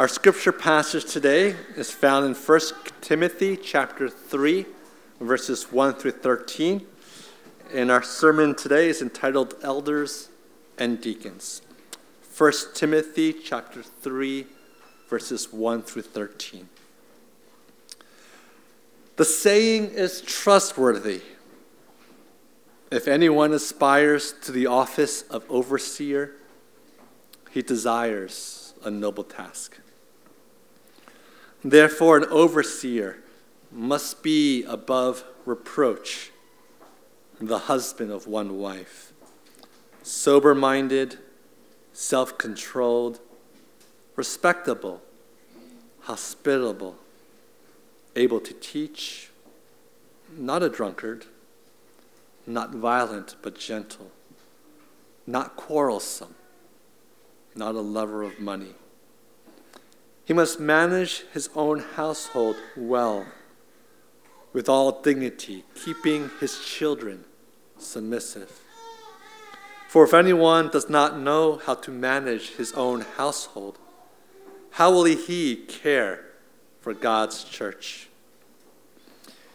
[0.00, 2.60] Our scripture passage today is found in 1
[3.02, 4.64] Timothy chapter 3,
[5.20, 6.86] verses 1 through 13.
[7.74, 10.30] And our sermon today is entitled Elders
[10.78, 11.60] and Deacons.
[12.34, 14.46] 1 Timothy chapter 3,
[15.06, 16.66] verses 1 through 13.
[19.16, 21.20] The saying is trustworthy.
[22.90, 26.36] If anyone aspires to the office of overseer,
[27.50, 29.76] he desires a noble task.
[31.62, 33.18] Therefore, an overseer
[33.70, 36.30] must be above reproach,
[37.38, 39.12] the husband of one wife,
[40.02, 41.18] sober minded,
[41.92, 43.20] self controlled,
[44.16, 45.02] respectable,
[46.00, 46.96] hospitable,
[48.16, 49.28] able to teach,
[50.36, 51.26] not a drunkard,
[52.46, 54.10] not violent but gentle,
[55.26, 56.34] not quarrelsome,
[57.54, 58.74] not a lover of money
[60.30, 63.26] he must manage his own household well,
[64.52, 67.24] with all dignity, keeping his children
[67.78, 68.60] submissive.
[69.88, 73.80] For if anyone does not know how to manage his own household,
[74.70, 76.26] how will he care
[76.80, 78.08] for God's church?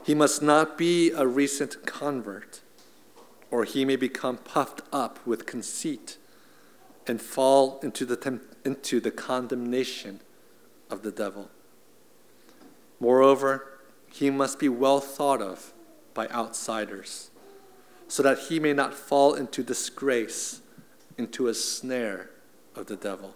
[0.03, 2.59] He must not be a recent convert,
[3.49, 6.17] or he may become puffed up with conceit
[7.07, 10.19] and fall into the, into the condemnation
[10.89, 11.49] of the devil.
[12.99, 13.67] Moreover,
[14.11, 15.73] he must be well thought of
[16.13, 17.31] by outsiders,
[18.07, 20.61] so that he may not fall into disgrace,
[21.17, 22.29] into a snare
[22.75, 23.35] of the devil.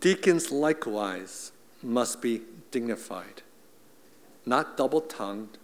[0.00, 1.52] Deacons likewise
[1.82, 3.42] must be dignified,
[4.44, 5.58] not double tongued,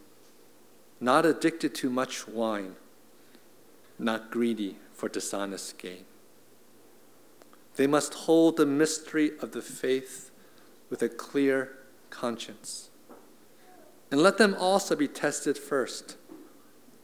[1.00, 2.76] not addicted to much wine,
[3.98, 6.04] not greedy for dishonest gain.
[7.80, 10.30] They must hold the mystery of the faith
[10.90, 11.78] with a clear
[12.10, 12.90] conscience.
[14.10, 16.18] And let them also be tested first.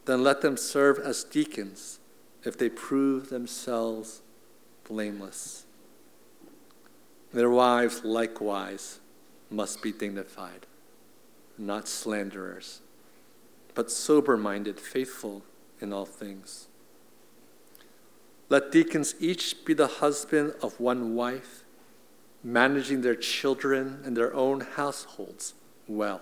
[0.05, 1.97] Then let them serve as deacons
[2.43, 4.21] if they prove themselves
[4.87, 5.65] blameless.
[7.33, 8.99] Their wives likewise
[9.49, 10.67] must be dignified,
[11.57, 12.81] not slanderers,
[13.73, 15.41] but sober minded, faithful
[15.81, 16.66] in all things.
[18.49, 21.63] Let deacons each be the husband of one wife,
[22.43, 25.53] managing their children and their own households
[25.87, 26.21] well.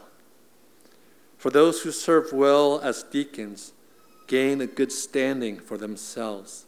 [1.38, 3.74] For those who serve well as deacons
[4.28, 6.66] gain a good standing for themselves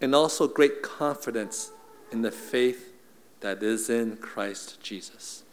[0.00, 1.70] and also great confidence
[2.12, 2.92] in the faith
[3.40, 5.44] that is in Christ Jesus.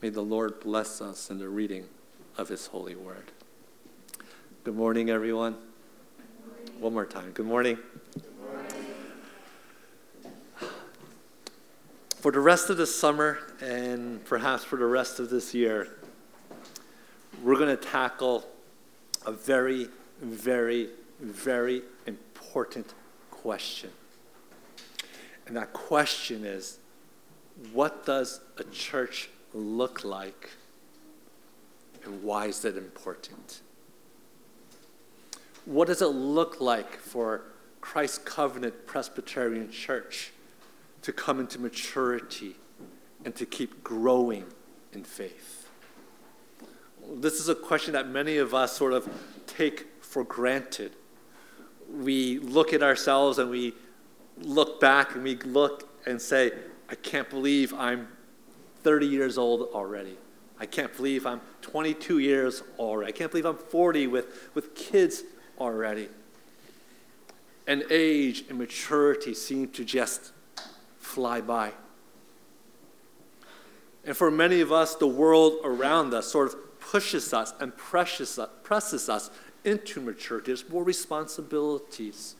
[0.00, 1.86] May the Lord bless us in the reading
[2.36, 3.32] of his holy word.
[4.62, 5.56] Good morning, everyone.
[6.78, 7.32] One more time.
[7.32, 7.78] Good morning.
[12.20, 15.86] For the rest of the summer and perhaps for the rest of this year,
[17.44, 18.44] we're going to tackle
[19.24, 19.86] a very,
[20.20, 20.88] very,
[21.20, 22.92] very important
[23.30, 23.90] question.
[25.46, 26.80] And that question is
[27.72, 30.50] what does a church look like
[32.04, 33.60] and why is it important?
[35.66, 37.42] What does it look like for
[37.80, 40.32] Christ Covenant Presbyterian Church?
[41.02, 42.56] To come into maturity
[43.24, 44.44] and to keep growing
[44.92, 45.68] in faith?
[47.14, 49.08] This is a question that many of us sort of
[49.46, 50.92] take for granted.
[51.90, 53.74] We look at ourselves and we
[54.42, 56.52] look back and we look and say,
[56.88, 58.08] I can't believe I'm
[58.82, 60.16] 30 years old already.
[60.60, 63.12] I can't believe I'm 22 years already.
[63.12, 65.22] I can't believe I'm 40 with, with kids
[65.58, 66.08] already.
[67.66, 70.32] And age and maturity seem to just
[71.18, 71.72] fly by.
[74.04, 78.38] And for many of us, the world around us sort of pushes us and presses
[78.38, 79.30] us,
[79.64, 80.46] into maturity.
[80.46, 82.36] There's more responsibilities,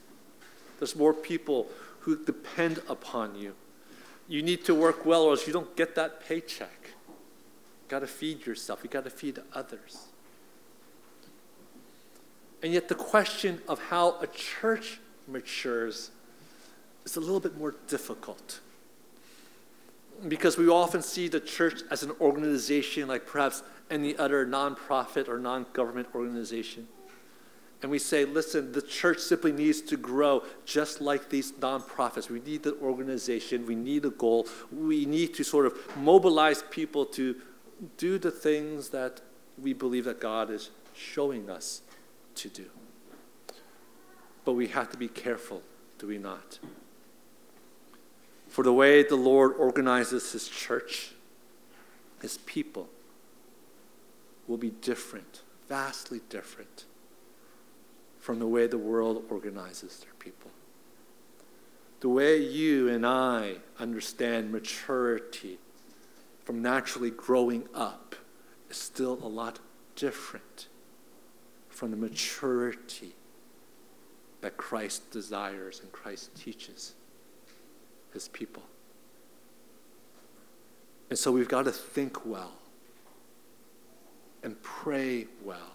[0.78, 1.66] there's more people
[2.02, 3.56] who depend upon you.
[4.28, 6.78] You need to work well, or else you don't get that paycheck.
[6.84, 10.06] You got to feed yourself, you got to feed others.
[12.62, 16.12] And yet, the question of how a church matures
[17.04, 18.60] is a little bit more difficult.
[20.26, 25.38] Because we often see the church as an organization like perhaps any other nonprofit or
[25.38, 26.88] non government organization.
[27.80, 32.28] And we say, listen, the church simply needs to grow just like these nonprofits.
[32.28, 37.06] We need the organization, we need a goal, we need to sort of mobilize people
[37.06, 37.36] to
[37.96, 39.20] do the things that
[39.56, 41.82] we believe that God is showing us
[42.36, 42.66] to do.
[44.44, 45.62] But we have to be careful,
[45.98, 46.58] do we not?
[48.58, 51.12] For the way the Lord organizes his church,
[52.20, 52.88] his people,
[54.48, 56.84] will be different, vastly different
[58.18, 60.50] from the way the world organizes their people.
[62.00, 65.60] The way you and I understand maturity
[66.42, 68.16] from naturally growing up
[68.68, 69.60] is still a lot
[69.94, 70.66] different
[71.68, 73.14] from the maturity
[74.40, 76.94] that Christ desires and Christ teaches
[78.12, 78.62] his people.
[81.10, 82.52] And so we've got to think well
[84.42, 85.72] and pray well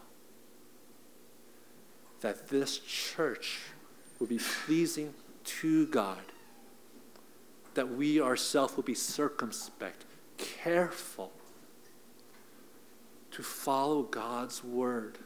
[2.22, 3.60] that this church
[4.20, 5.14] will be pleasing
[5.44, 6.22] to God,
[7.74, 10.06] that we ourselves will be circumspect,
[10.38, 11.32] careful
[13.32, 15.18] to follow God's word,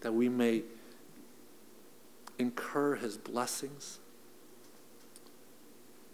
[0.00, 0.62] that we may
[2.38, 3.98] incur his blessings,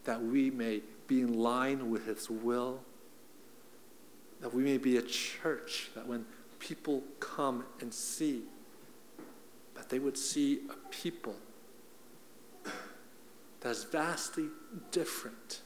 [0.04, 2.80] that we may be in line with his will,
[4.40, 6.24] that we may be a church that when
[6.58, 8.42] people come and see,
[9.74, 11.36] that they would see a people
[13.60, 14.48] that is vastly
[14.90, 15.60] different.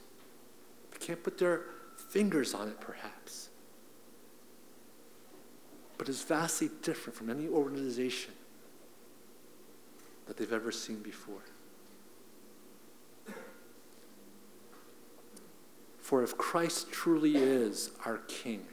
[0.92, 1.62] They can't put their
[1.96, 3.48] fingers on it, perhaps,
[5.98, 8.32] but is vastly different from any organization
[10.26, 11.42] that they've ever seen before.
[16.08, 18.64] For if Christ truly is our King,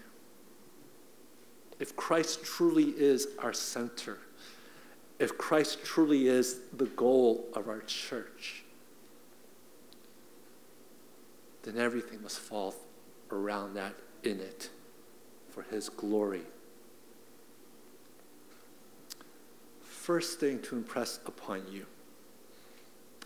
[1.82, 4.20] if Christ truly is our center,
[5.20, 8.64] if Christ truly is the goal of our church,
[11.64, 12.74] then everything must fall
[13.30, 14.70] around that in it
[15.50, 16.44] for His glory.
[19.82, 21.86] First thing to impress upon you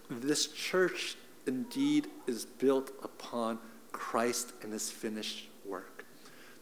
[0.09, 1.15] this church
[1.45, 3.59] indeed is built upon
[3.99, 6.05] Christ and His finished work.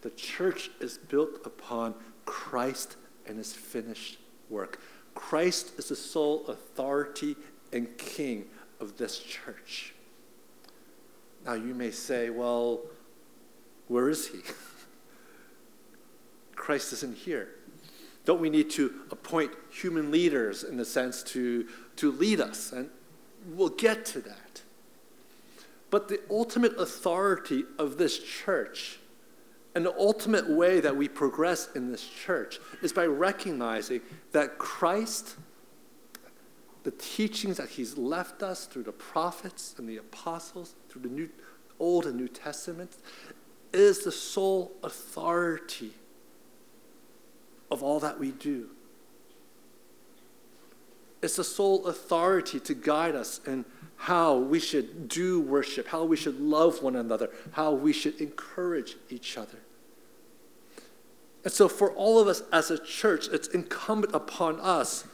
[0.01, 1.94] The church is built upon
[2.25, 2.98] Christ
[3.28, 4.18] and His finished
[4.50, 4.81] work.
[5.13, 7.36] Christ is the sole authority
[7.72, 8.48] and king
[8.80, 9.94] of this church.
[11.45, 12.81] Now you may say, well,
[13.88, 14.40] where is he?
[16.56, 17.50] Christ isn't here.
[18.25, 21.68] Don't we need to appoint human leaders in the sense to,
[21.98, 22.72] to lead us?
[22.72, 22.90] And
[23.45, 24.63] we'll get to that.
[25.89, 29.00] But the ultimate authority of this church
[29.74, 34.01] and the ultimate way that we progress in this church is by recognizing
[34.31, 35.36] that Christ,
[36.84, 41.30] the teachings that He's left us through the prophets and the apostles, through the New,
[41.80, 42.98] Old and New Testaments,
[43.72, 45.92] is the sole authority
[47.69, 48.69] of all that we do.
[51.22, 53.66] It's the sole authority to guide us in
[53.98, 58.96] how we should do worship, how we should love one another, how we should encourage
[59.10, 59.58] each other.
[61.44, 65.06] And so, for all of us as a church, it's incumbent upon us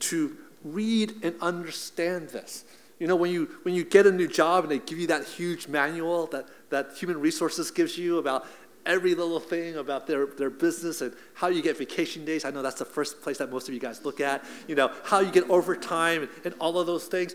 [0.00, 2.64] to read and understand this.
[2.98, 5.24] You know, when you, when you get a new job and they give you that
[5.24, 8.46] huge manual that, that human resources gives you about
[8.86, 12.44] every little thing about their, their business and how you get vacation days.
[12.44, 14.44] I know that's the first place that most of you guys look at.
[14.68, 17.34] You know, how you get overtime and, and all of those things.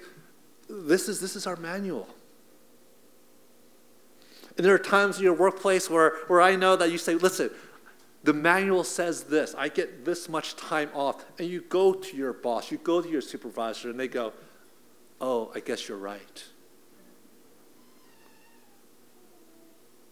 [0.69, 2.07] This is, this is our manual.
[4.57, 7.49] And there are times in your workplace where, where I know that you say, listen,
[8.23, 9.55] the manual says this.
[9.57, 11.25] I get this much time off.
[11.39, 14.33] And you go to your boss, you go to your supervisor, and they go,
[15.19, 16.43] Oh, I guess you're right.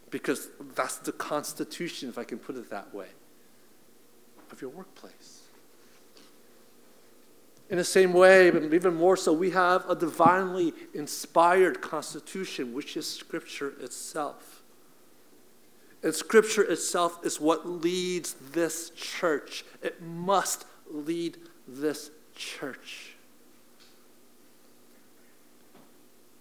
[0.10, 3.08] Because that's the constitution, if I can put it that way,
[4.52, 5.44] of your workplace.
[7.70, 12.98] In the same way, but even more so, we have a divinely inspired constitution, which
[12.98, 14.64] is Scripture itself.
[16.02, 19.64] And Scripture itself is what leads this church.
[19.84, 21.38] It must lead
[21.68, 23.16] this church.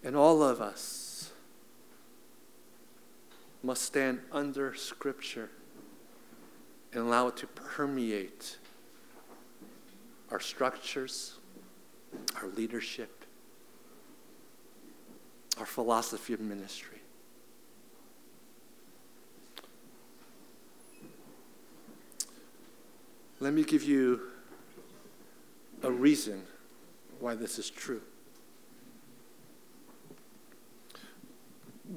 [0.03, 1.08] And all of us
[3.69, 5.51] must stand under Scripture
[6.95, 8.57] and allow it to permeate
[10.31, 11.35] our structures,
[12.37, 13.27] our leadership,
[15.59, 16.97] our philosophy of ministry.
[23.39, 24.31] Let me give you
[25.83, 26.45] a reason
[27.21, 28.01] why this is true.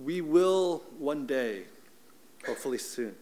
[0.03, 1.63] We will one day,
[2.45, 3.15] hopefully soon,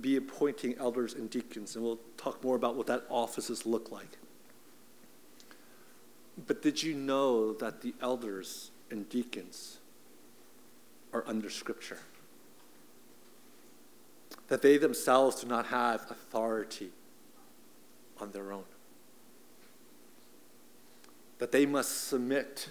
[0.00, 4.18] be appointing elders and deacons, and we'll talk more about what that offices look like.
[6.46, 9.78] But did you know that the elders and deacons
[11.12, 11.98] are under Scripture.
[14.48, 16.90] That they themselves do not have authority
[18.20, 18.64] on their own.
[21.38, 22.70] That they must submit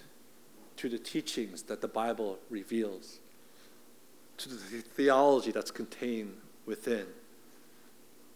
[0.77, 3.19] to the teachings that the Bible reveals,
[4.37, 7.05] to the theology that's contained within,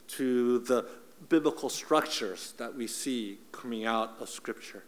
[0.07, 0.85] to the
[1.27, 4.83] biblical structures that we see coming out of Scripture.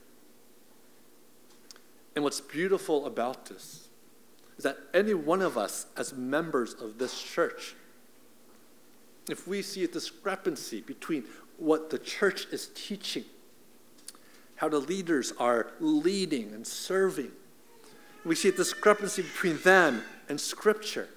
[2.15, 3.89] And what's beautiful about this
[4.57, 7.75] is that any one of us, as members of this church,
[9.29, 11.25] if we see a discrepancy between
[11.57, 13.25] what the church is teaching,
[14.55, 17.31] how the leaders are leading and serving,
[18.23, 21.09] we see a discrepancy between them and Scripture.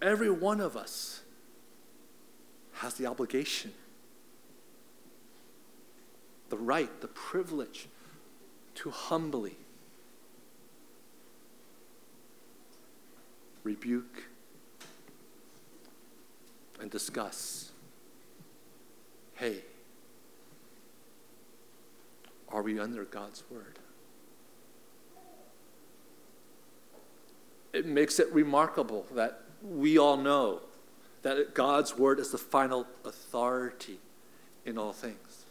[0.00, 1.22] Every one of us
[2.74, 3.72] has the obligation,
[6.48, 7.88] the right, the privilege
[8.76, 9.56] to humbly
[13.62, 14.24] rebuke
[16.80, 17.72] and discuss
[19.34, 19.62] hey,
[22.50, 23.79] are we under God's word?
[27.72, 30.60] It makes it remarkable that we all know
[31.22, 33.98] that God's word is the final authority
[34.64, 35.44] in all things.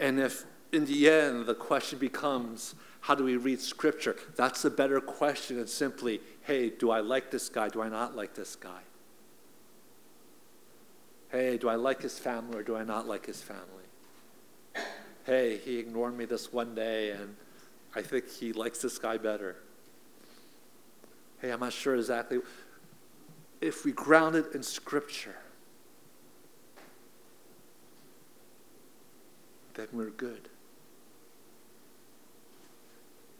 [0.00, 4.16] And if in the end the question becomes, how do we read scripture?
[4.36, 7.68] That's a better question than simply, hey, do I like this guy?
[7.68, 8.80] Do I not like this guy?
[11.30, 13.62] Hey, do I like his family or do I not like his family?
[15.26, 17.36] Hey, he ignored me this one day and
[17.94, 19.56] I think he likes this guy better.
[21.44, 22.38] Hey, I'm not sure exactly
[23.60, 25.36] if we ground it in Scripture,
[29.74, 30.48] then we're good.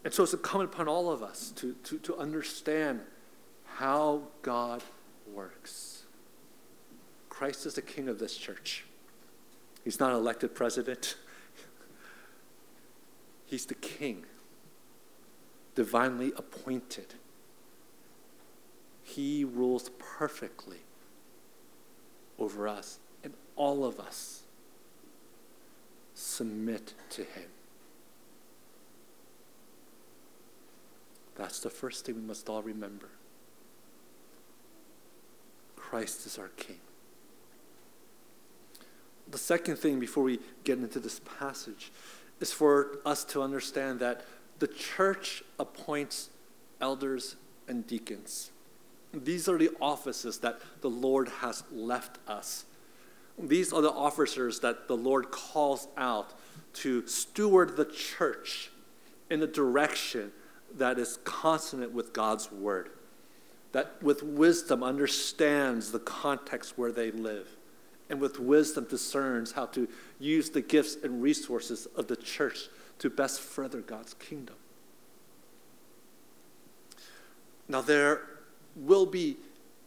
[0.03, 3.01] And so it's incumbent upon all of us to, to, to understand
[3.65, 4.83] how God
[5.33, 6.03] works.
[7.29, 8.85] Christ is the king of this church.
[9.83, 11.15] He's not an elected president.
[13.47, 14.25] He's the king,
[15.73, 17.15] divinely appointed.
[19.05, 20.79] He rules perfectly
[22.39, 24.41] over us, and all of us
[26.15, 27.45] submit to Him.
[31.35, 33.09] That's the first thing we must all remember.
[35.75, 36.79] Christ is our King.
[39.29, 41.91] The second thing, before we get into this passage,
[42.39, 44.25] is for us to understand that
[44.57, 46.31] the church appoints
[46.81, 47.35] elders
[47.67, 48.49] and deacons.
[49.23, 52.65] These are the offices that the Lord has left us.
[53.37, 56.33] These are the officers that the Lord calls out
[56.73, 58.71] to steward the church
[59.29, 60.31] in a direction
[60.75, 62.89] that is consonant with God's word,
[63.71, 67.47] that with wisdom understands the context where they live,
[68.09, 69.87] and with wisdom discerns how to
[70.19, 72.67] use the gifts and resources of the church
[72.99, 74.55] to best further God's kingdom.
[77.67, 78.21] Now, there
[78.75, 79.37] will be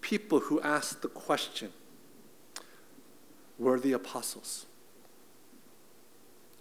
[0.00, 1.73] people who ask the question
[3.59, 4.66] Were the apostles?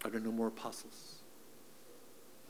[0.03, 1.15] Are there no more apostles?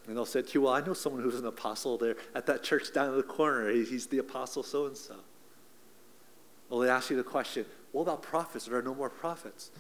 [0.08, 2.64] And they'll say to you, Well, I know someone who's an apostle there at that
[2.64, 3.70] church down in the corner.
[3.70, 5.16] He's the apostle so and so.
[6.70, 8.68] Well, they ask you the question, What about prophets?
[8.68, 9.72] Are there no more prophets?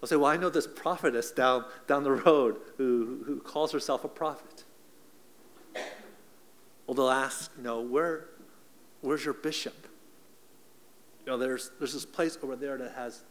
[0.00, 4.04] They'll say, Well, I know this prophetess down, down the road who, who calls herself
[4.04, 4.64] a prophet.
[6.86, 8.26] Well, they'll ask, you know, where,
[9.04, 9.86] Where's your bishop?
[11.26, 13.22] You know, there's, there's this place over there that has,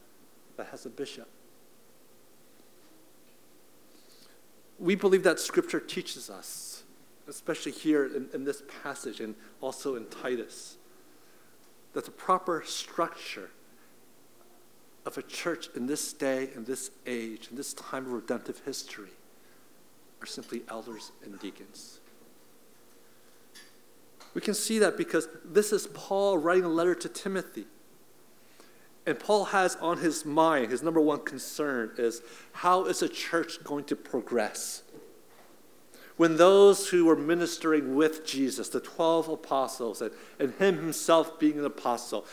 [0.55, 1.27] that has a bishop.
[4.77, 6.83] We believe that Scripture teaches us,
[7.27, 10.77] especially here in, in this passage and also in Titus,
[11.93, 13.49] that the proper structure
[15.07, 19.09] of a church in this day, in this age, in this time of redemptive history,
[20.21, 21.99] are simply elders and deacons.
[24.33, 27.65] We can see that because this is Paul writing a letter to Timothy.
[29.05, 32.21] And Paul has on his mind, his number one concern is
[32.53, 34.83] how is a church going to progress?
[36.15, 41.59] When those who were ministering with Jesus, the 12 apostles, and, and him himself being
[41.59, 42.25] an apostle,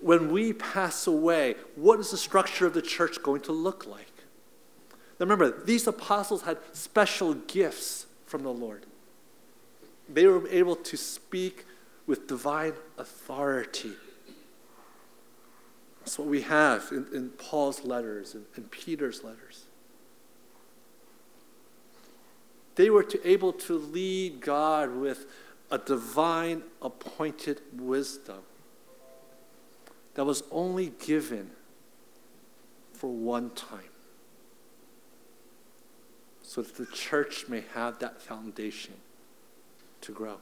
[0.00, 4.12] when we pass away, what is the structure of the church going to look like?
[5.18, 8.84] Now remember, these apostles had special gifts from the Lord.
[10.08, 11.64] They were able to speak
[12.06, 13.92] with divine authority.
[16.00, 19.66] That's what we have in, in Paul's letters and, Peter's letters.
[22.76, 25.26] They were to able to lead God with
[25.70, 28.40] a divine appointed wisdom
[30.14, 31.50] that was only given
[32.94, 33.80] for one time
[36.42, 38.94] so that the church may have that foundation
[40.02, 40.38] to grow.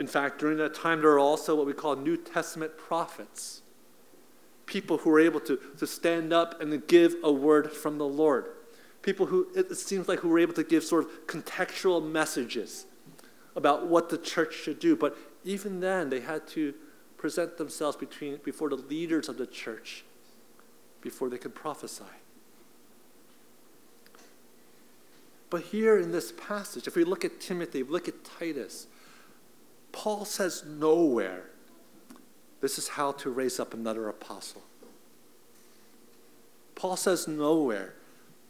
[0.00, 3.62] In fact, during that time, there are also what we call New Testament prophets
[4.66, 8.46] people who were able to, to stand up and give a word from the Lord.
[9.02, 12.86] People who, it seems like, who were able to give sort of contextual messages
[13.54, 14.96] about what the church should do.
[14.96, 16.74] But even then, they had to
[17.16, 20.04] present themselves between, before the leaders of the church
[21.00, 22.04] before they could prophesy.
[25.54, 28.88] But here in this passage, if we look at Timothy, look at Titus,
[29.92, 31.44] Paul says nowhere
[32.60, 34.64] this is how to raise up another apostle.
[36.74, 37.94] Paul says nowhere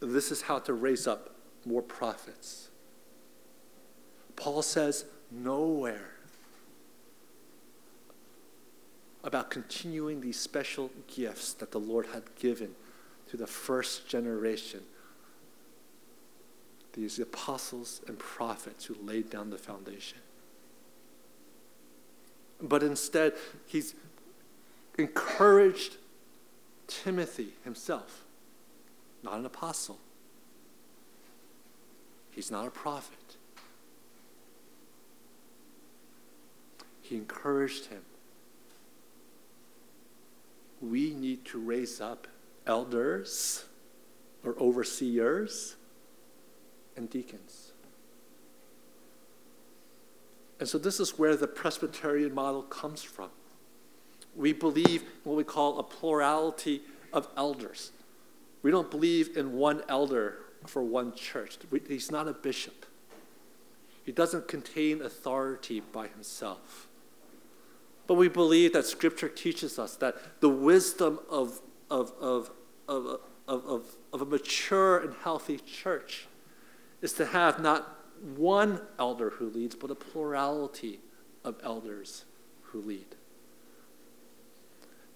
[0.01, 1.35] this is how to raise up
[1.67, 2.71] more prophets.
[4.35, 6.13] Paul says nowhere
[9.23, 12.75] about continuing these special gifts that the Lord had given
[13.29, 14.81] to the first generation
[16.95, 20.19] these apostles and prophets who laid down the foundation.
[22.61, 23.35] But instead,
[23.67, 23.95] he's
[24.97, 25.97] encouraged
[26.87, 28.25] Timothy himself,
[29.23, 29.99] not an apostle.
[32.31, 33.37] He's not a prophet.
[37.03, 38.03] He encouraged him.
[40.81, 42.27] We need to raise up
[42.67, 43.65] elders
[44.43, 45.77] or overseers
[46.97, 47.73] and deacons.
[50.61, 53.31] And so this is where the Presbyterian model comes from.
[54.37, 56.83] We believe what we call a plurality
[57.13, 57.93] of elders.
[58.63, 61.59] We don't believe in one elder for one church.
[61.87, 62.87] He's not a bishop.
[64.05, 66.89] He doesn't contain authority by himself.
[68.07, 72.51] But we believe that Scripture teaches us that the wisdom of, of, of,
[72.89, 76.27] of, of, of, of a mature and healthy church
[77.05, 77.99] is to have not
[78.35, 81.01] one elder who leads, but a plurality
[81.45, 82.25] of elders
[82.63, 83.05] who lead.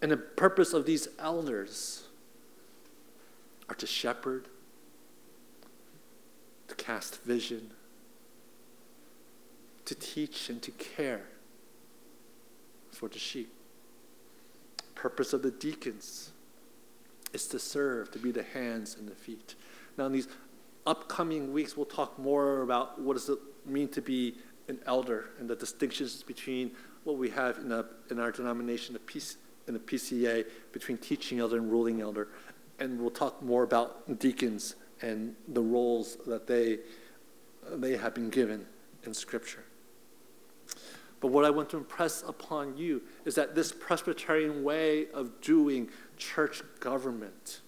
[0.03, 2.05] And the purpose of these elders
[3.71, 4.49] are to shepherd,
[6.69, 7.71] to cast vision,
[9.87, 11.25] to teach, and to care
[12.93, 13.51] for the sheep.
[14.95, 16.33] Purpose of the deacons
[17.33, 19.55] is to serve, to be the hands and the feet.
[19.97, 20.29] Now, these
[20.87, 24.35] upcoming weeks, we'll talk more about what does it mean to be
[24.69, 26.73] an elder and the distinctions between
[27.05, 29.37] what we have in, a, in our denomination, a PC,
[29.67, 32.29] in the PCA, between teaching elder and ruling elder.
[32.79, 36.79] And we'll talk more about deacons and the roles that they,
[37.73, 38.67] they have been given
[39.05, 39.65] in Scripture.
[41.21, 45.89] But what I want to impress upon you is that this Presbyterian way of doing
[46.17, 47.61] church government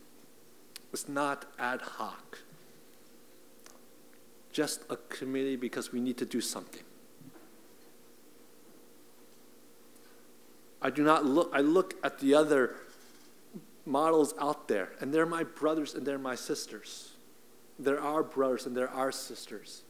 [0.93, 2.39] was not ad hoc
[4.53, 6.83] just a committee because we need to do something.
[10.83, 12.77] I do not look, I look at the other
[13.85, 17.13] models out there, and they're my brothers and they're my sisters.
[17.79, 19.83] They're our brothers and they're our sisters.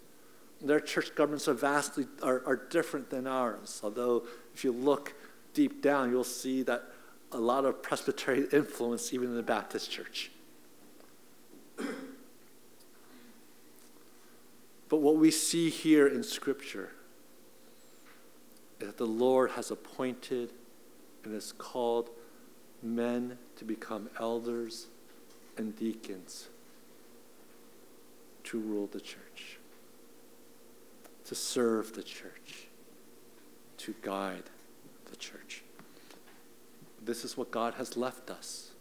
[0.60, 3.80] Their church governments are vastly are, are different than ours.
[3.82, 5.14] Although if you look
[5.54, 6.84] deep down, you'll see that
[7.32, 10.30] a lot of Presbyterian influence even in the Baptist church.
[14.90, 16.90] But what we see here in Scripture
[18.80, 20.50] is that the Lord has appointed
[21.22, 22.10] and has called
[22.82, 24.88] men to become elders
[25.56, 26.48] and deacons
[28.42, 29.58] to rule the church,
[31.24, 32.66] to serve the church,
[33.76, 34.44] to guide
[35.08, 35.62] the church.
[37.00, 38.72] This is what God has left us.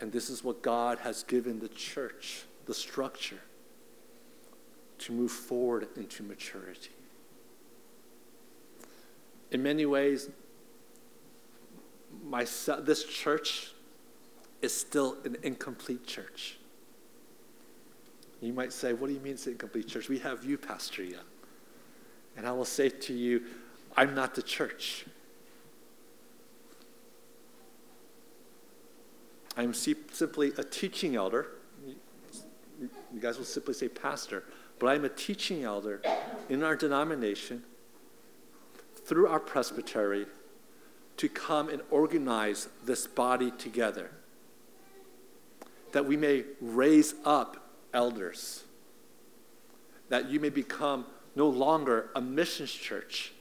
[0.00, 3.40] And this is what God has given the church, the structure
[4.98, 6.90] to move forward into maturity.
[9.50, 10.28] In many ways,
[12.24, 12.46] my,
[12.80, 13.72] this church
[14.62, 16.58] is still an incomplete church.
[18.40, 20.08] You might say, What do you mean it's an incomplete church?
[20.08, 21.20] We have you, Pastor Young.
[22.36, 23.44] And I will say to you,
[23.96, 25.06] I'm not the church.
[29.56, 31.46] I'm simply a teaching elder.
[32.78, 34.44] You guys will simply say pastor
[34.78, 36.02] but I'm a teaching elder
[36.48, 37.64] in our denomination
[39.04, 40.26] through our presbytery
[41.16, 44.10] to come and organize this body together
[45.92, 48.64] that we may raise up elders,
[50.10, 53.32] that you may become no longer a missions church,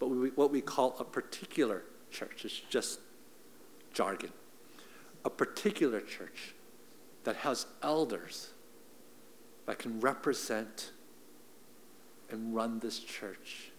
[0.00, 2.44] but what we call a particular church.
[2.44, 2.98] It's just
[3.92, 4.30] jargon.
[5.24, 6.54] A particular church
[7.22, 8.50] that has elders
[9.66, 10.92] that can represent
[12.30, 13.70] and run this church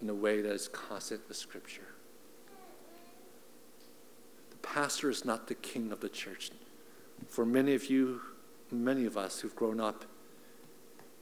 [0.00, 1.88] in a way that is constant with Scripture.
[4.50, 6.50] The pastor is not the king of the church.
[7.28, 8.20] For many of you,
[8.70, 10.04] many of us who've grown up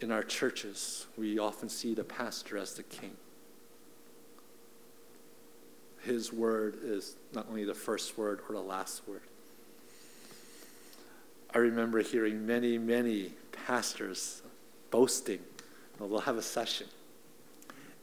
[0.01, 3.17] in our churches, we often see the pastor as the king.
[6.01, 9.23] His word is not only the first word or the last word.
[11.55, 13.33] I remember hearing many, many
[13.67, 14.43] pastors
[14.91, 15.41] boasting.
[15.99, 16.87] Well, they'll have a session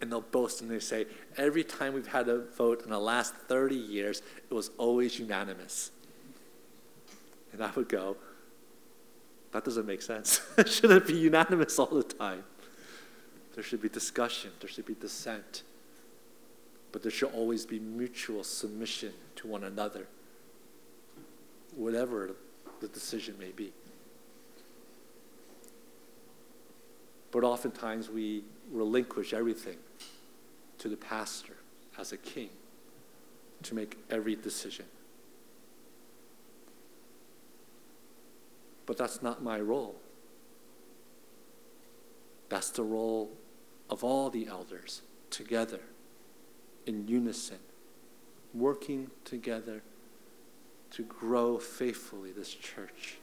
[0.01, 1.05] and they'll boast and they say,
[1.37, 5.91] every time we've had a vote in the last 30 years, it was always unanimous.
[7.51, 8.15] And I would go,
[9.51, 10.41] that doesn't make sense.
[10.57, 12.43] it shouldn't be unanimous all the time.
[13.55, 15.63] There should be discussion, there should be dissent,
[16.91, 20.07] but there should always be mutual submission to one another,
[21.75, 22.35] whatever
[22.79, 23.73] the decision may be.
[27.31, 29.77] But oftentimes we relinquish everything
[30.79, 31.57] to the pastor
[31.97, 32.49] as a king
[33.63, 34.85] to make every decision.
[38.85, 39.95] But that's not my role.
[42.47, 43.31] That's the role
[43.89, 45.81] of all the elders together,
[46.87, 47.59] in unison,
[48.53, 49.83] working together
[50.91, 53.17] to grow faithfully this church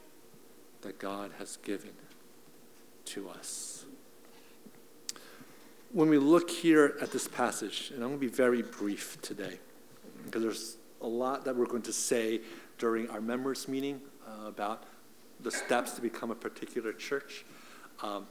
[0.81, 1.91] that God has given
[3.05, 3.85] to us.
[5.91, 9.59] When we look here at this passage, and I'm going to be very brief today,
[10.25, 12.41] because there's a lot that we're going to say
[12.77, 14.83] during our members' meeting uh, about
[15.39, 17.45] the steps to become a particular church.
[18.01, 18.27] Um,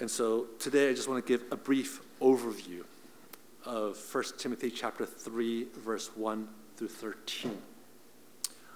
[0.00, 2.84] and so today I just want to give a brief overview
[3.64, 7.58] of 1 Timothy chapter 3 verse 1 through 13.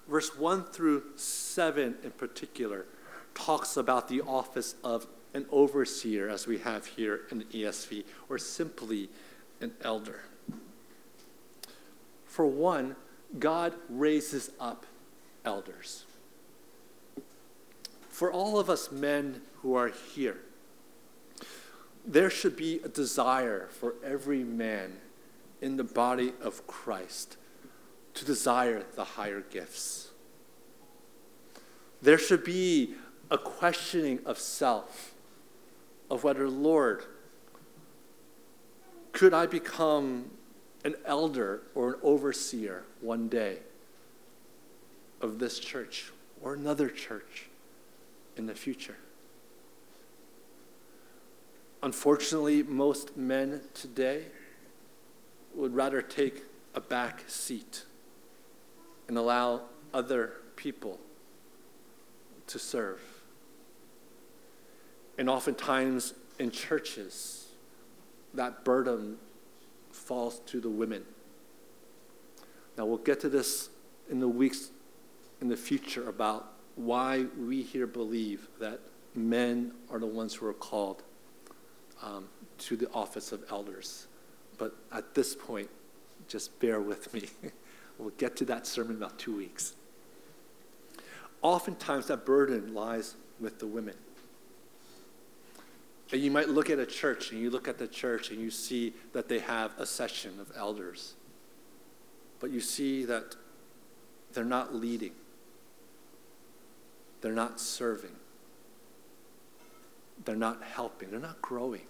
[0.09, 2.87] Verse 1 through 7 in particular
[3.35, 8.39] talks about the office of an overseer as we have here in the ESV or
[8.39, 9.09] simply
[9.61, 10.21] an elder.
[12.27, 12.97] For one,
[13.39, 14.85] God raises up
[15.45, 16.05] elders
[18.13, 20.37] for all of us men who are here,
[22.07, 24.99] there should be a desire for every man
[25.61, 27.37] in the body of Christ
[28.15, 30.11] to desire the higher gifts.
[32.01, 32.95] There should be
[33.31, 35.15] a questioning of self,
[36.11, 37.05] of whether, Lord,
[39.13, 40.31] could I become
[40.85, 43.59] an elder or an overseer one day
[45.21, 46.11] of this church
[46.43, 47.47] or another church?
[48.37, 48.97] in the future.
[51.83, 54.27] Unfortunately, most men today
[55.55, 56.45] would rather take
[56.75, 57.85] a back seat
[59.09, 59.63] and allow
[59.93, 60.99] other people
[62.47, 63.01] to serve.
[65.19, 67.49] And oftentimes in churches,
[68.35, 69.19] that burden
[69.91, 71.05] falls to the women.
[72.77, 73.69] Now, we'll get to this
[74.11, 74.71] in the weeks
[75.41, 78.81] in the future about why we here believe that
[79.15, 81.03] men are the ones who are called
[82.03, 84.07] um, to the office of elders.
[84.57, 85.69] But at this point,
[86.29, 87.29] just bear with me.
[88.03, 89.75] we'll get to that sermon in about two weeks.
[91.41, 93.95] Oftentimes, that burden lies with the women.
[96.13, 98.51] And you might look at a church and you look at the church and you
[98.51, 101.15] see that they have a session of elders.
[102.39, 103.35] But you see that
[104.35, 105.13] they're not leading.
[107.23, 108.17] They're not serving.
[110.25, 111.11] They're not helping.
[111.11, 111.87] They're not growing.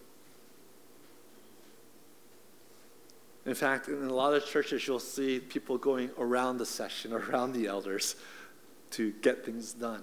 [3.44, 7.52] In fact, in a lot of churches, you'll see people going around the session, around
[7.52, 8.16] the elders
[8.90, 10.02] to get things done.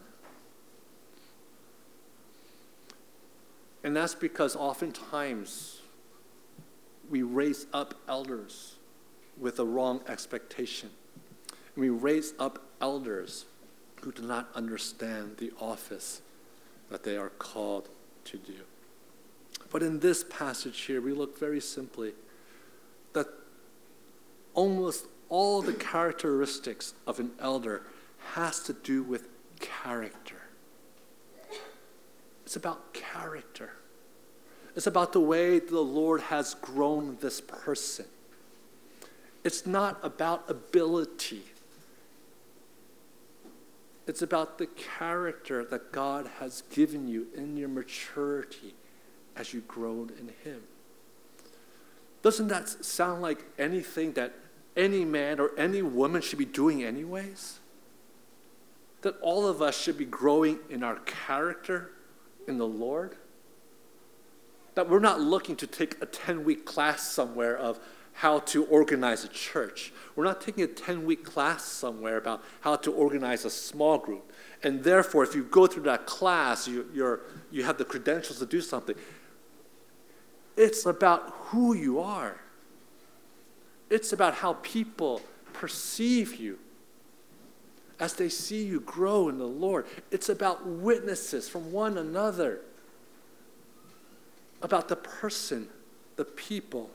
[3.83, 5.81] And that's because oftentimes
[7.09, 8.75] we raise up elders
[9.37, 10.89] with a wrong expectation.
[11.75, 13.45] And we raise up elders
[14.01, 16.21] who do not understand the office
[16.89, 17.89] that they are called
[18.25, 18.53] to do.
[19.71, 22.13] But in this passage here, we look very simply
[23.13, 23.27] that
[24.53, 27.83] almost all the characteristics of an elder
[28.33, 29.27] has to do with
[29.59, 30.35] character.
[32.45, 33.73] It's about character.
[34.75, 38.05] It's about the way the Lord has grown this person.
[39.43, 41.43] It's not about ability
[44.09, 48.73] It's about the character that God has given you in your maturity
[49.35, 50.63] as you grow in Him.
[52.21, 54.33] Doesn't that sound like anything that
[54.75, 57.59] any man or any woman should be doing, anyways?
[59.01, 61.91] That all of us should be growing in our character
[62.47, 63.15] in the Lord?
[64.75, 67.79] That we're not looking to take a 10 week class somewhere of
[68.13, 69.93] how to organize a church.
[70.15, 74.33] We're not taking a 10 week class somewhere about how to organize a small group.
[74.61, 76.85] And therefore, if you go through that class, you,
[77.49, 78.95] you have the credentials to do something.
[80.59, 82.37] It's about who you are,
[83.89, 85.21] it's about how people
[85.53, 86.59] perceive you
[87.97, 89.85] as they see you grow in the Lord.
[90.11, 92.59] It's about witnesses from one another,
[94.61, 95.69] about the person,
[96.17, 96.89] the people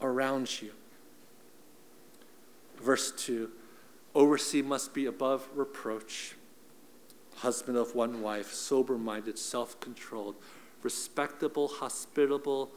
[0.00, 0.72] around you.
[2.78, 3.48] Verse 2
[4.16, 6.34] Oversee must be above reproach,
[7.36, 10.34] husband of one wife, sober minded, self controlled,
[10.82, 12.72] respectable, hospitable,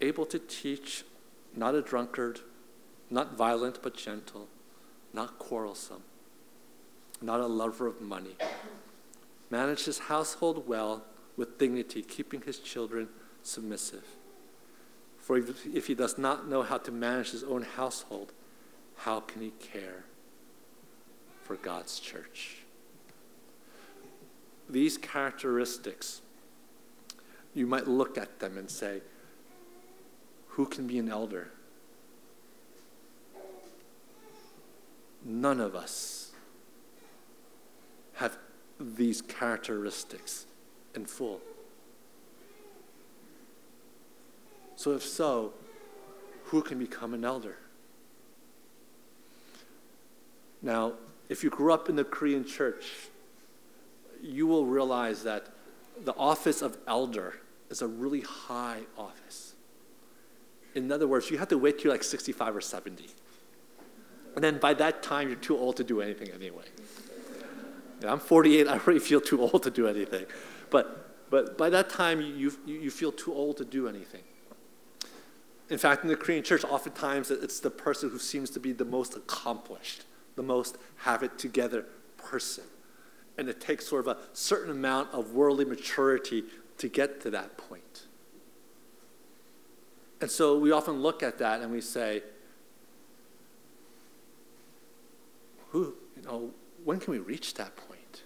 [0.00, 1.04] able to teach,
[1.54, 2.40] not a drunkard,
[3.10, 4.48] not violent but gentle,
[5.12, 6.02] not quarrelsome,
[7.22, 8.36] not a lover of money.
[9.50, 11.04] Manage his household well
[11.36, 13.08] with dignity, keeping his children
[13.42, 14.04] submissive.
[15.18, 18.32] For if he does not know how to manage his own household,
[18.98, 20.04] how can he care
[21.42, 22.58] for God's church?
[24.68, 26.20] These characteristics,
[27.54, 29.02] you might look at them and say,
[30.54, 31.50] who can be an elder?
[35.24, 36.30] None of us
[38.14, 38.38] have
[38.78, 40.46] these characteristics
[40.94, 41.40] in full.
[44.76, 45.54] So, if so,
[46.44, 47.56] who can become an elder?
[50.62, 50.92] Now,
[51.28, 52.92] if you grew up in the Korean church,
[54.22, 55.48] you will realize that
[56.04, 57.40] the office of elder
[57.70, 59.53] is a really high office.
[60.74, 63.06] In other words, you have to wait till like 65 or 70.
[64.34, 66.64] And then by that time, you're too old to do anything anyway.
[68.06, 70.26] I'm 48, I already feel too old to do anything.
[70.70, 74.22] But, but by that time, you, you, you feel too old to do anything.
[75.70, 78.84] In fact, in the Korean church, oftentimes it's the person who seems to be the
[78.84, 81.86] most accomplished, the most have it together
[82.18, 82.64] person.
[83.38, 86.44] And it takes sort of a certain amount of worldly maturity
[86.78, 87.83] to get to that point.
[90.20, 92.22] And so we often look at that and we say,
[95.70, 96.50] who, you know,
[96.84, 98.22] when can we reach that point?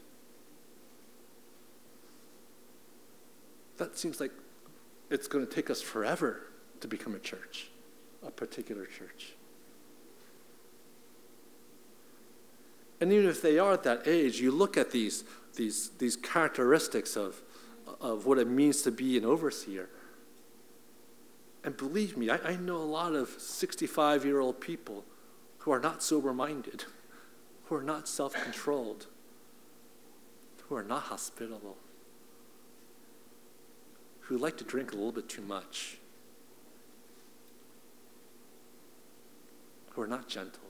[3.78, 4.32] That seems like
[5.10, 6.42] it's going to take us forever
[6.80, 7.68] to become a church,
[8.26, 9.32] a particular church.
[13.00, 15.24] And even if they are at that age, you look at these,
[15.54, 17.40] these, these characteristics of,
[18.00, 19.88] of what it means to be an overseer.
[21.64, 25.04] And believe me, I, I know a lot of 65 year old people
[25.58, 26.84] who are not sober minded,
[27.64, 29.06] who are not self controlled,
[30.68, 31.76] who are not hospitable,
[34.20, 35.98] who like to drink a little bit too much.
[39.98, 40.62] who are not gentle.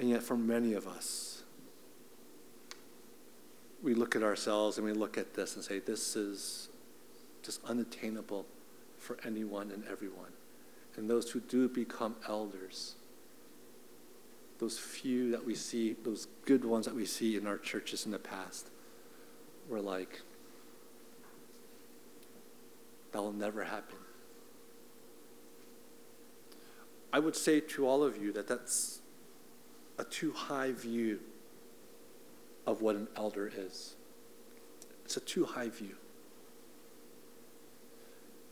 [0.00, 1.39] And yet, for many of us,
[3.82, 6.68] we look at ourselves and we look at this and say, this is
[7.42, 8.46] just unattainable
[8.98, 10.32] for anyone and everyone.
[10.96, 12.96] And those who do become elders,
[14.58, 18.12] those few that we see, those good ones that we see in our churches in
[18.12, 18.68] the past,
[19.68, 20.20] we're like,
[23.12, 23.96] that will never happen.
[27.12, 29.00] I would say to all of you that that's
[29.98, 31.20] a too high view
[32.66, 33.94] of what an elder is.
[35.04, 35.96] It's a too high view.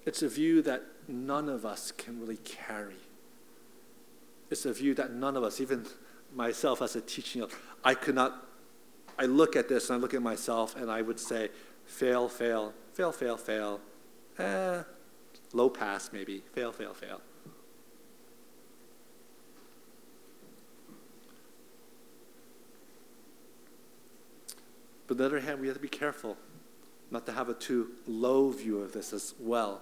[0.04, 2.96] It's a view that none of us can really carry.
[4.50, 5.86] It's a view that none of us, even
[6.34, 7.44] myself as a teaching,
[7.84, 8.48] I could not
[9.18, 11.50] I look at this and I look at myself and I would say,
[11.84, 13.80] fail, fail, fail, fail, fail.
[14.38, 14.82] Eh,
[15.52, 16.44] low pass maybe.
[16.52, 17.20] Fail, fail, fail.
[25.08, 26.36] But on the other hand, we have to be careful
[27.10, 29.80] not to have a too low view of this as well.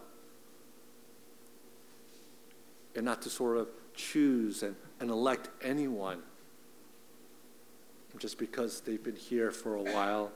[2.95, 6.23] And not to sort of choose and, and elect anyone
[8.19, 10.33] just because they've been here for a while,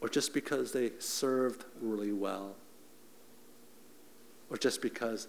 [0.00, 2.54] or just because they served really well.
[4.52, 5.28] or just because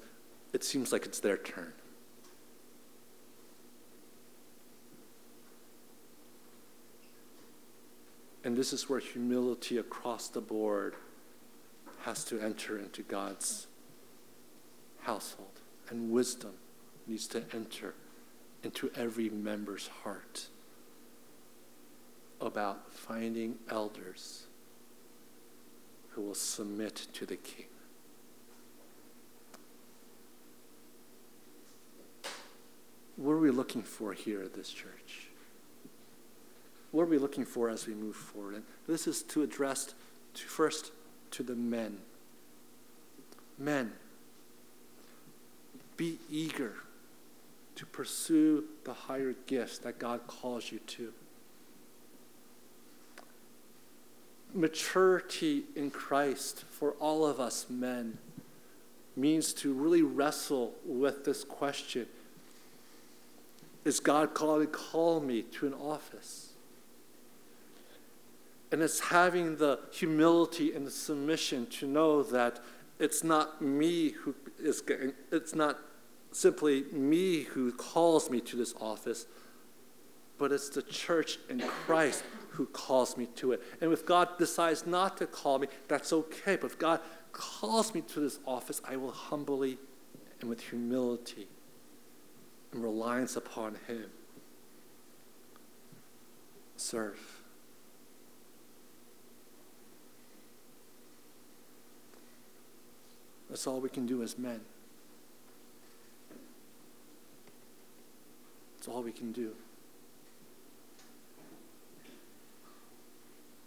[0.52, 1.72] it seems like it's their turn.
[8.44, 10.96] And this is where humility across the board
[12.02, 13.68] has to enter into God's
[15.02, 16.54] household, and wisdom
[17.08, 17.94] needs to enter
[18.64, 20.48] into every member's heart
[22.42, 24.48] about finding elders
[26.12, 27.66] who will submit to the king.
[33.16, 35.30] What are we looking for here at this church?
[36.94, 38.54] What are we looking for as we move forward?
[38.54, 39.96] And this is to address
[40.36, 40.92] to first
[41.32, 41.98] to the men.
[43.58, 43.94] Men,
[45.98, 46.76] be eager
[47.76, 51.12] to pursue the higher gifts that God calls you to.
[54.54, 58.20] Maturity in Christ for all of us men
[59.16, 62.06] means to really wrestle with this question
[63.84, 66.53] Is God calling call me to an office?
[68.74, 72.60] And it's having the humility and the submission to know that
[72.98, 75.78] it's not me who is getting, it's not
[76.32, 79.28] simply me who calls me to this office,
[80.40, 83.62] but it's the church in Christ who calls me to it.
[83.80, 86.56] And if God decides not to call me, that's okay.
[86.56, 87.00] But if God
[87.32, 89.78] calls me to this office, I will humbly
[90.42, 91.48] and with humility
[92.72, 94.06] and reliance upon Him
[96.76, 97.43] serve.
[103.54, 104.62] That's all we can do as men.
[108.76, 109.52] That's all we can do.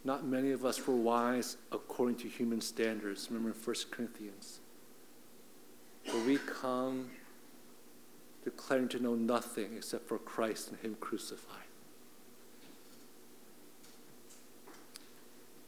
[0.03, 3.29] Not many of us were wise according to human standards.
[3.31, 4.59] Remember in 1 Corinthians.
[6.05, 7.11] But we come
[8.42, 11.62] declaring to know nothing except for Christ and Him crucified.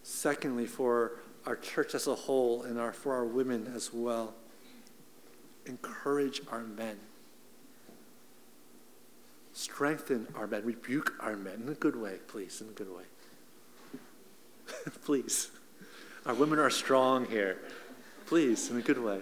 [0.03, 4.35] Secondly, for our church as a whole and our, for our women as well,
[5.65, 6.99] encourage our men.
[9.55, 10.63] Strengthen our men.
[10.67, 13.05] Rebuke our men in a good way, please, in a good way.
[15.05, 15.51] please.
[16.27, 17.57] Our women are strong here.
[18.27, 19.21] Please, in a good way.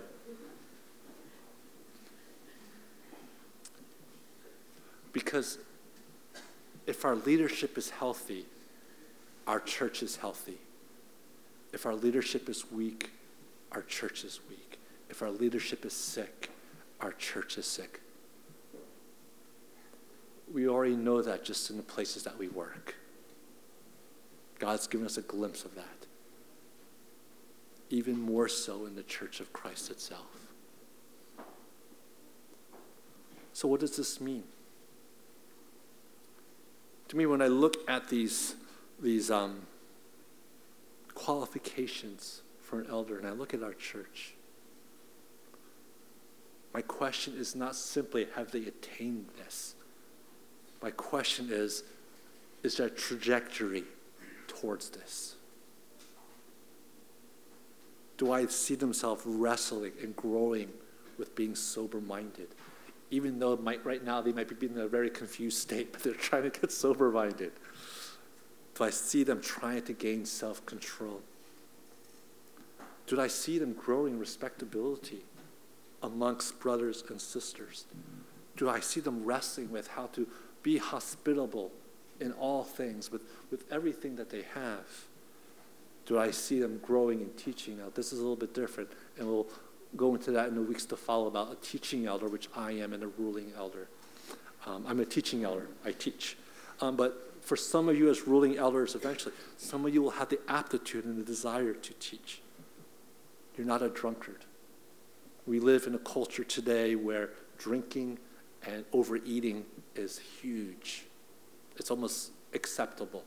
[5.13, 5.59] Because
[6.89, 8.47] if our leadership is healthy,
[9.47, 10.59] our church is healthy.
[11.77, 13.11] If our leadership is weak,
[13.73, 14.79] our church is weak.
[15.11, 16.49] If our leadership is sick,
[17.03, 18.01] our church is sick.
[20.51, 22.95] We already know that just in the places that we work.
[24.59, 26.07] God's given us a glimpse of that.
[27.91, 30.49] Even more so in the church of Christ itself.
[33.53, 34.45] So, what does this mean?
[37.09, 38.55] To me, when I look at these,
[38.99, 39.67] these um,
[41.27, 44.35] qualifications for an elder and I look at our church,
[46.73, 49.75] my question is not simply have they attained this?
[50.81, 51.83] My question is
[52.63, 53.83] is there a trajectory
[54.47, 55.35] towards this?
[58.19, 60.69] Do I see themselves wrestling and growing
[61.19, 62.51] with being sober minded?
[63.11, 66.13] Even though might, right now they might be in a very confused state, but they're
[66.13, 67.51] trying to get sober minded.
[68.77, 71.23] Do I see them trying to gain self control?
[73.07, 75.25] Do I see them growing respectability
[76.03, 77.85] amongst brothers and sisters?
[78.57, 80.27] Do I see them wrestling with how to
[80.63, 81.71] be hospitable
[82.21, 84.87] in all things, with, with everything that they have?
[86.05, 87.79] Do I see them growing and teaching?
[87.79, 89.47] Now, this is a little bit different, and we'll
[89.97, 92.93] go into that in the weeks to follow about a teaching elder, which I am,
[92.93, 93.89] and a ruling elder.
[94.67, 96.37] Um, I'm a teaching elder, I teach.
[96.81, 100.29] Um, but for some of you as ruling elders, eventually, some of you will have
[100.29, 102.41] the aptitude and the desire to teach.
[103.57, 104.45] You're not a drunkard.
[105.47, 108.19] We live in a culture today where drinking
[108.67, 111.05] and overeating is huge.
[111.77, 113.23] It's almost acceptable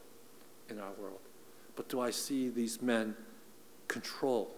[0.70, 1.22] in our world.
[1.78, 3.16] But do I see these men
[3.88, 4.54] control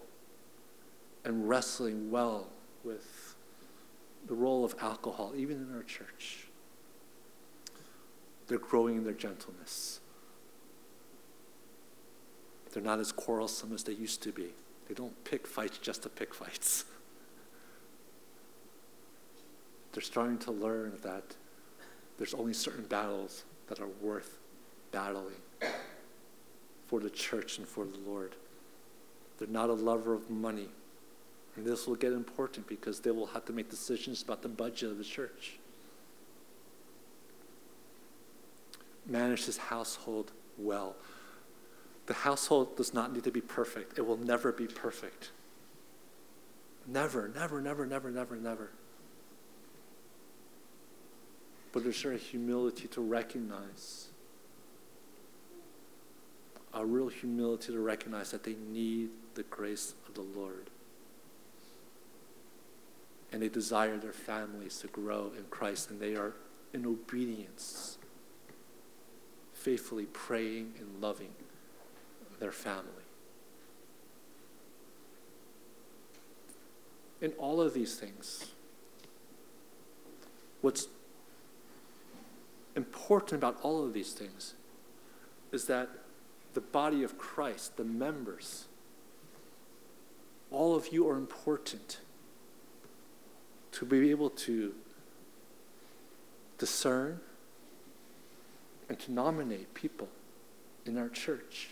[1.24, 2.48] and wrestling well
[2.82, 3.36] with
[4.26, 6.48] the role of alcohol, even in our church?
[8.46, 10.00] They're growing in their gentleness.
[12.72, 14.54] They're not as quarrelsome as they used to be.
[14.88, 16.84] They don't pick fights just to pick fights.
[19.92, 21.36] They're starting to learn that
[22.16, 24.38] there's only certain battles that are worth
[24.90, 25.34] battling
[26.86, 28.34] for the church and for the Lord.
[29.38, 30.68] They're not a lover of money.
[31.56, 34.90] And this will get important because they will have to make decisions about the budget
[34.90, 35.58] of the church.
[39.06, 40.96] Manage his household well.
[42.06, 45.30] The household does not need to be perfect, it will never be perfect.
[46.86, 48.70] Never, never, never, never, never, never.
[51.72, 54.08] But there's a humility to recognize,
[56.74, 60.70] a real humility to recognize that they need the grace of the Lord.
[63.32, 66.34] And they desire their families to grow in Christ, and they are
[66.74, 67.96] in obedience,
[69.62, 71.30] faithfully praying and loving
[72.40, 72.88] their family.
[77.20, 78.46] In all of these things,
[80.60, 80.88] what's
[82.74, 84.54] important about all of these things
[85.52, 85.88] is that
[86.54, 88.64] the body of Christ, the members,
[90.50, 92.00] all of you are important
[93.70, 94.74] to be able to
[96.58, 97.20] discern
[98.88, 100.08] and to nominate people
[100.84, 101.70] in our church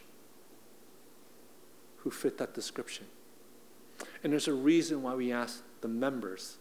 [1.98, 3.06] who fit that description.
[4.22, 6.56] And there's a reason why we ask the members,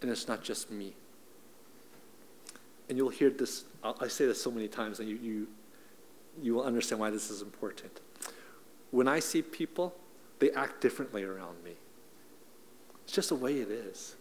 [0.00, 0.94] and it's not just me.
[2.88, 5.48] And you'll hear this, I say this so many times, and you, you,
[6.42, 8.00] you will understand why this is important.
[8.90, 9.94] When I see people,
[10.38, 11.72] they act differently around me.
[13.04, 14.16] It's just the way it is.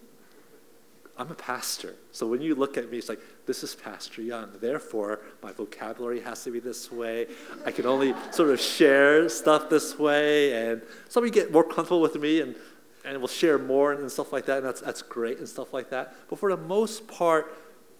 [1.17, 1.95] I'm a pastor.
[2.11, 3.19] So when you look at me, it's like,
[3.51, 4.49] this is Pastor Young.
[4.61, 7.27] Therefore, my vocabulary has to be this way.
[7.65, 10.53] I can only sort of share stuff this way.
[10.53, 12.55] And some of you get more comfortable with me and,
[13.03, 14.59] and we'll share more and stuff like that.
[14.59, 16.15] And that's, that's great and stuff like that.
[16.29, 17.53] But for the most part,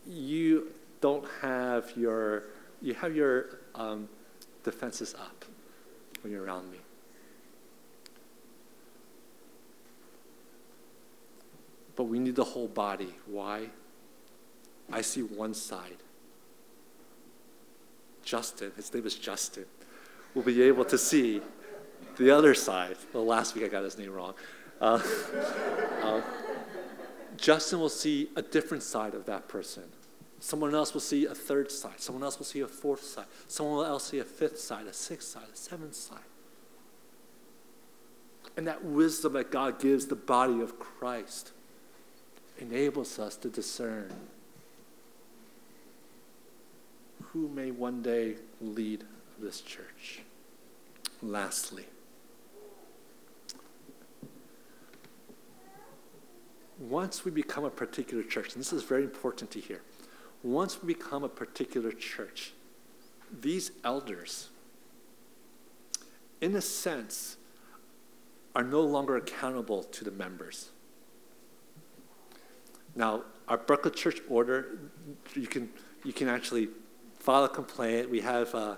[0.07, 0.71] you
[1.01, 2.43] don't have your,
[2.81, 4.07] you have your um,
[4.63, 5.43] defenses up
[6.21, 6.77] when you're around me.
[11.97, 13.13] But we need the whole body.
[13.25, 13.67] Why?
[14.91, 15.97] I see one side.
[18.23, 19.65] Justin, his name is Justin,
[20.33, 21.41] will be able to see
[22.17, 22.97] the other side.
[23.13, 24.33] Well, last week I got his name wrong.
[24.79, 25.01] Uh,
[26.03, 26.21] uh,
[27.37, 29.83] Justin will see a different side of that person.
[30.39, 31.99] Someone else will see a third side.
[31.99, 33.25] Someone else will see a fourth side.
[33.47, 36.19] Someone else will see a fifth side, a sixth side, a seventh side.
[38.57, 41.51] And that wisdom that God gives the body of Christ
[42.59, 44.11] enables us to discern
[47.33, 49.03] who may one day lead
[49.39, 50.21] this church.
[51.21, 51.85] Lastly,
[56.77, 59.81] once we become a particular church, and this is very important to hear,
[60.43, 62.51] once we become a particular church,
[63.39, 64.49] these elders,
[66.41, 67.37] in a sense,
[68.55, 70.69] are no longer accountable to the members.
[72.95, 74.79] Now, our Book of Church order,
[75.35, 75.69] you can,
[76.03, 76.69] you can actually
[77.21, 78.09] file a complaint.
[78.09, 78.75] We have uh,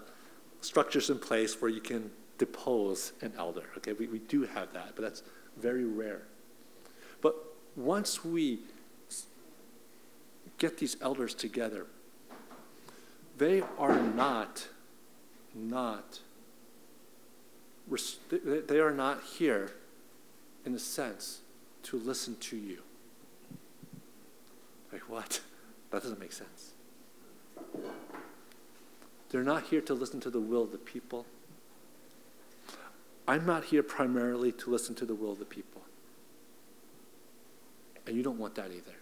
[0.62, 3.64] structures in place where you can depose an elder.
[3.78, 5.24] Okay, we, we do have that, but that's
[5.58, 6.24] very rare.
[7.22, 7.36] But
[7.76, 8.60] once we
[10.58, 11.88] get these elders together,
[13.38, 14.68] they are not,
[15.56, 16.20] not,
[18.30, 19.72] they are not here,
[20.66, 21.40] in a sense,
[21.84, 22.80] to listen to you.
[24.92, 25.40] Like, what?
[25.92, 26.72] That doesn't make sense.
[29.34, 31.26] They're not here to listen to the will of the people.
[33.28, 35.82] I'm not here primarily to listen to the will of the people.
[38.06, 38.96] And you don't want that either.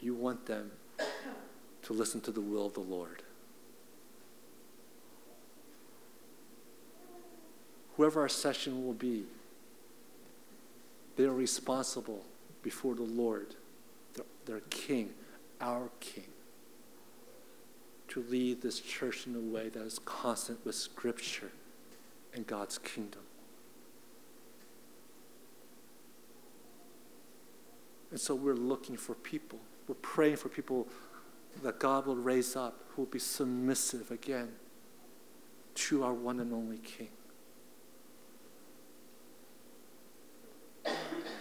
[0.00, 0.70] You want them
[1.82, 3.22] to listen to the will of the Lord.
[7.98, 9.24] Whoever our session will be,
[11.16, 12.24] they are responsible
[12.62, 13.48] before the Lord
[14.46, 15.10] their king,
[15.60, 16.24] our king,
[18.16, 21.50] to lead this church in a way that is constant with Scripture
[22.32, 23.20] and God's kingdom.
[28.10, 29.58] And so we're looking for people.
[29.86, 30.88] We're praying for people
[31.62, 34.52] that God will raise up who will be submissive again
[35.74, 37.10] to our one and only King.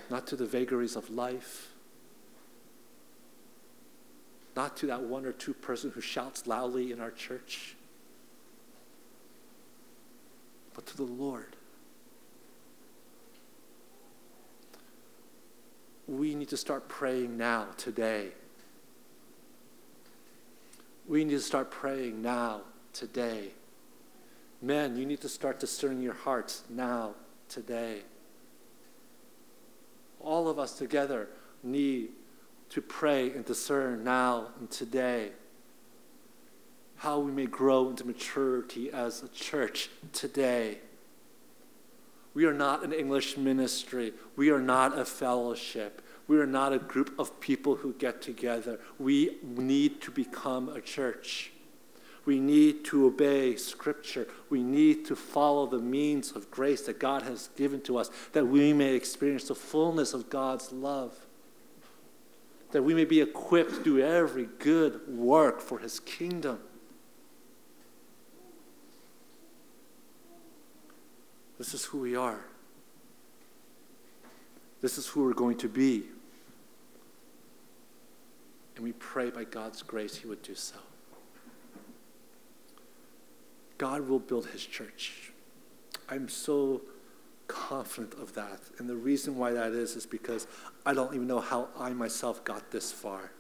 [0.10, 1.70] Not to the vagaries of life,
[4.56, 7.76] not to that one or two person who shouts loudly in our church,
[10.74, 11.56] but to the Lord.
[16.08, 18.30] We need to start praying now, today.
[21.08, 22.62] We need to start praying now,
[22.94, 23.50] today.
[24.62, 27.16] Men, you need to start discerning your hearts now,
[27.50, 28.02] today.
[30.26, 31.30] all of us together
[31.64, 32.10] need
[32.70, 35.32] to pray and discern now and today
[36.98, 40.80] how we may grow into maturity as a church today.
[42.34, 44.14] We are not an English ministry.
[44.36, 46.02] We are not a fellowship.
[46.28, 48.80] We are not a group of people who get together.
[48.98, 51.52] We need to become a church.
[52.26, 54.28] We need to obey Scripture.
[54.50, 58.48] We need to follow the means of grace that God has given to us that
[58.48, 61.25] we may experience the fullness of God's love.
[62.72, 66.60] That we may be equipped to do every good work for His kingdom.
[71.58, 72.42] This is who we are.
[74.82, 76.04] This is who we're going to be.
[78.76, 80.76] And we pray by God's grace He would do so.
[83.78, 85.32] God will build His church.
[86.10, 86.82] I'm so
[87.48, 88.60] confident of that.
[88.78, 90.48] And the reason why that is, is because
[90.86, 93.32] I don't even know how I myself got this far.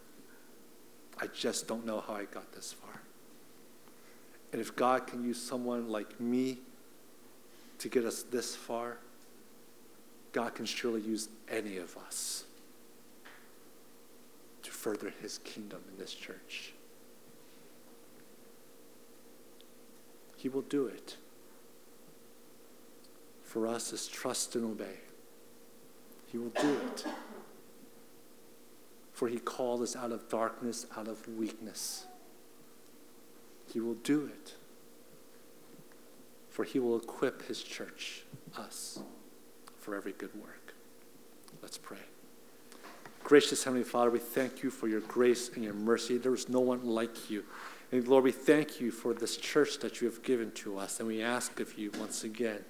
[1.19, 3.01] I just don't know how I got this far.
[4.51, 6.59] And if God can use someone like me
[7.79, 8.97] to get us this far,
[10.31, 12.45] God can surely use any of us
[14.63, 16.73] to further his kingdom in this church.
[20.37, 21.17] He will do it.
[23.55, 24.99] For us is trust and obey.
[26.27, 27.05] He will do it.
[29.13, 32.05] For he called us out of darkness, out of weakness.
[33.71, 34.55] He will do it
[36.55, 38.23] for he will equip his church,
[38.57, 38.99] us,
[39.77, 40.73] for every good work.
[41.61, 41.97] Let's pray.
[43.25, 46.17] Gracious Heavenly Father, we thank you for your grace and your mercy.
[46.17, 47.43] There is no one like you.
[47.91, 50.99] And Lord, we thank you for this church that you have given to us.
[50.99, 52.63] And we ask of you once again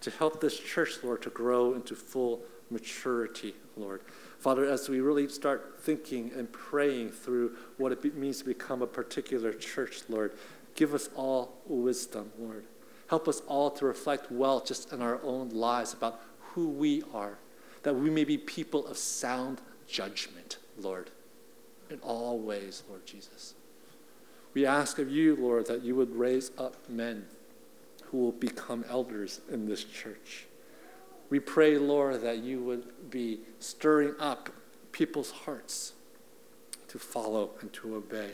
[0.00, 4.02] to help this church, Lord, to grow into full maturity, Lord.
[4.38, 8.86] Father, as we really start thinking and praying through what it means to become a
[8.86, 10.32] particular church, Lord,
[10.74, 12.64] give us all wisdom, Lord.
[13.08, 17.38] Help us all to reflect well just in our own lives about who we are,
[17.82, 21.10] that we may be people of sound judgment, Lord,
[21.90, 23.54] in all ways, Lord Jesus.
[24.54, 27.26] We ask of you, Lord, that you would raise up men
[28.14, 30.46] who will become elders in this church.
[31.30, 34.50] We pray, Lord, that you would be stirring up
[34.92, 35.94] people's hearts
[36.86, 38.30] to follow and to obey.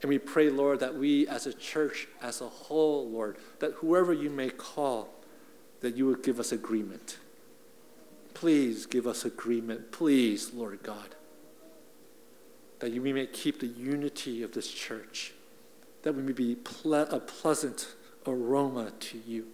[0.00, 4.12] And we pray, Lord, that we as a church, as a whole, Lord, that whoever
[4.12, 5.10] you may call,
[5.78, 7.18] that you would give us agreement.
[8.34, 9.92] Please give us agreement.
[9.92, 11.14] Please, Lord God.
[12.80, 15.34] That we may keep the unity of this church.
[16.02, 17.86] That we may be ple- a pleasant
[18.26, 19.46] aroma to you.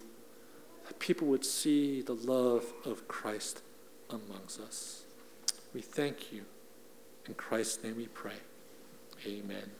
[0.87, 3.61] That people would see the love of Christ
[4.09, 5.03] amongst us.
[5.73, 6.45] We thank you.
[7.27, 8.39] In Christ's name we pray.
[9.25, 9.71] Amen.